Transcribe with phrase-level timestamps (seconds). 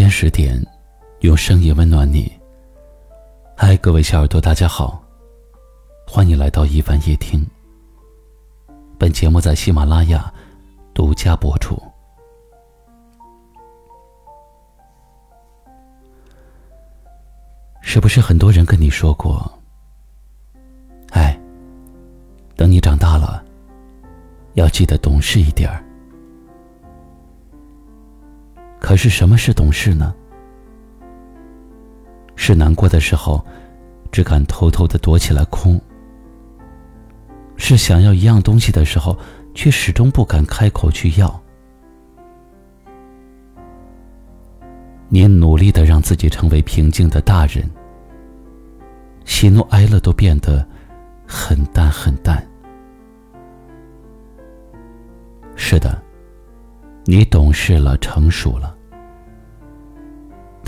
[0.00, 0.58] 间十点，
[1.20, 2.32] 用声音温暖你。
[3.54, 4.98] 嗨，各位小耳朵，大家好，
[6.06, 7.46] 欢迎来到一凡夜听。
[8.98, 10.32] 本节目在喜马拉雅
[10.94, 11.78] 独家播出。
[17.82, 19.52] 是不是很多人跟你说过？
[21.10, 21.38] 哎，
[22.56, 23.44] 等你长大了，
[24.54, 25.84] 要记得懂事一点儿。
[28.90, 30.12] 可是什么是懂事呢？
[32.34, 33.40] 是难过的时候，
[34.10, 35.78] 只敢偷偷的躲起来哭；
[37.56, 39.16] 是想要一样东西的时候，
[39.54, 41.40] 却始终不敢开口去要。
[45.08, 47.70] 你努力的让自己成为平静的大人，
[49.24, 50.66] 喜怒哀乐都变得
[51.24, 52.44] 很淡很淡。
[55.54, 55.96] 是的，
[57.04, 58.78] 你懂事了，成熟了。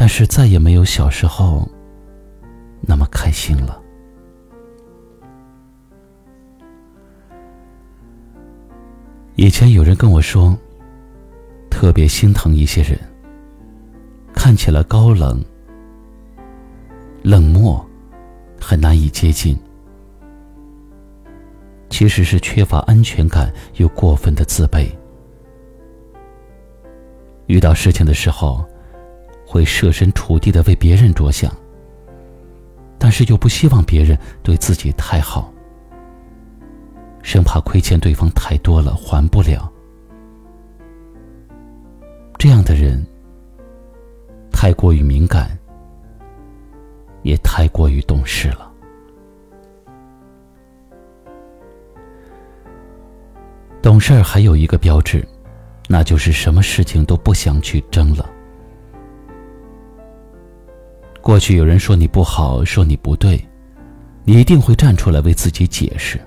[0.02, 1.64] 但是再也没有小时候
[2.80, 3.80] 那么开心了。
[9.36, 10.58] 以前有人跟我说，
[11.70, 12.98] 特别心疼一些人，
[14.34, 15.40] 看起来高冷、
[17.22, 17.80] 冷漠，
[18.60, 19.56] 很难以接近，
[21.90, 24.84] 其实是缺乏安全感又过分的自卑。
[27.46, 28.68] 遇到事情的时候。
[29.52, 31.54] 会设身处地的为别人着想，
[32.98, 35.52] 但是又不希望别人对自己太好，
[37.22, 39.70] 生怕亏欠对方太多了还不了。
[42.38, 43.06] 这样的人
[44.50, 45.50] 太过于敏感，
[47.22, 48.72] 也太过于懂事了。
[53.82, 55.22] 懂事儿还有一个标志，
[55.88, 58.26] 那就是什么事情都不想去争了。
[61.22, 63.40] 过去有人说你不好，说你不对，
[64.24, 66.20] 你一定会站出来为自己解释。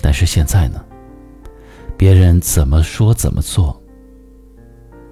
[0.00, 0.82] 但是现在呢，
[1.94, 3.78] 别人怎么说怎么做，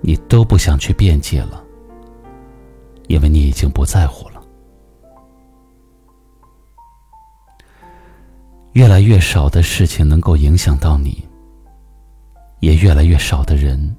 [0.01, 1.63] 你都不想去辩解了，
[3.07, 4.43] 因为你已经不在乎了。
[8.73, 11.23] 越来越少的事情能够影响到你，
[12.61, 13.95] 也越来越少的人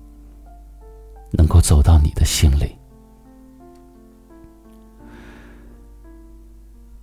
[1.33, 2.78] 能够走到你的心里。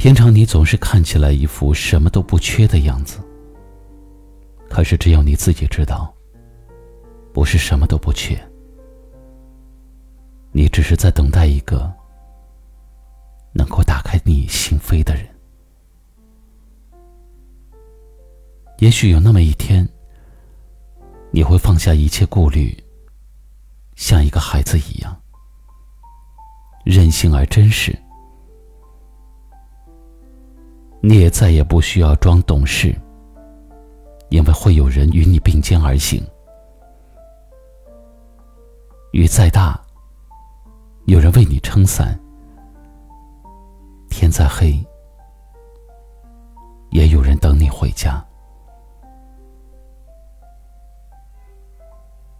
[0.06, 3.18] 平常你总是看起来一副什么都不缺的样子，
[4.70, 6.14] 可是只有你自己知道，
[7.32, 8.40] 不是什么都不缺，
[10.52, 11.92] 你只是在等待一个
[13.52, 15.26] 能够打开你心扉的人。
[18.78, 19.84] 也许有那么一天，
[21.32, 22.72] 你会放下一切顾虑，
[23.96, 25.20] 像一个孩子一样，
[26.84, 27.92] 任性而真实。
[31.08, 32.92] 你也再也不需要装懂事，
[34.28, 36.20] 因为会有人与你并肩而行。
[39.12, 39.80] 雨再大，
[41.04, 42.08] 有人为你撑伞；
[44.10, 44.84] 天再黑，
[46.90, 48.20] 也有人等你回家。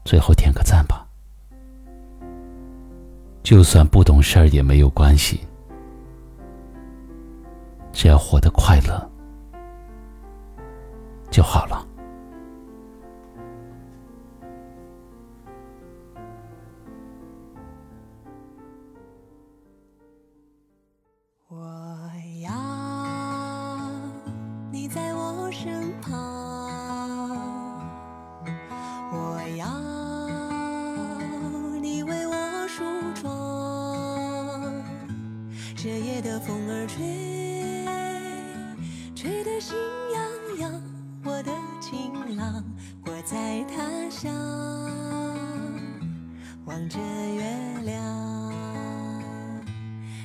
[0.04, 1.06] 最后点个赞吧，
[3.44, 5.45] 就算不懂事儿也没有关系。
[7.98, 9.10] 只要活得快乐
[11.30, 11.88] 就好了。
[21.48, 21.56] 我
[22.42, 22.52] 要
[24.70, 26.12] 你在我身旁，
[29.10, 29.66] 我要
[31.80, 33.32] 你为我梳妆，
[35.74, 37.55] 这夜的风儿吹。
[39.16, 39.75] 吹得心
[40.12, 40.22] 痒
[40.59, 40.82] 痒，
[41.24, 42.63] 我的情郎，
[43.07, 44.30] 我在他乡
[46.66, 47.42] 望着月
[47.84, 48.53] 亮，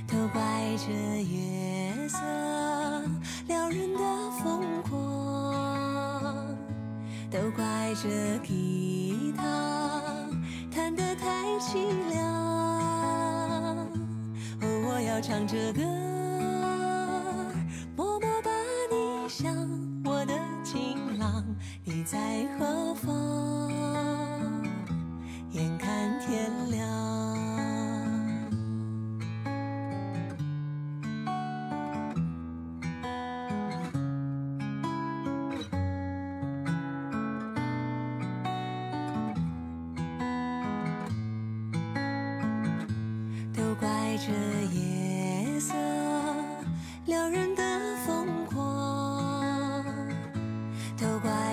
[0.05, 0.41] 都怪
[0.75, 0.91] 这
[1.23, 2.17] 月色
[3.47, 6.57] 撩人的疯狂，
[7.31, 10.01] 都怪这吉他
[10.69, 11.77] 弹得太凄
[12.09, 12.27] 凉。
[14.59, 15.81] 哦，我要唱着歌。
[20.05, 20.33] 我的
[20.63, 21.43] 情郎，
[21.83, 23.90] 你在何方？